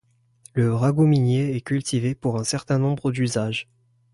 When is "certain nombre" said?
2.43-3.11